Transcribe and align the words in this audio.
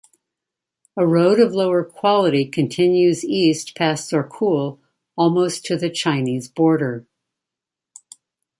A 0.97 1.05
road 1.05 1.39
of 1.39 1.53
lower 1.53 1.83
quality 1.83 2.45
continues 2.47 3.23
east 3.23 3.75
past 3.75 4.11
Zorkul, 4.11 4.79
almost 5.15 5.63
to 5.65 5.77
the 5.77 5.91
Chinese 5.91 6.47
border. 6.47 7.05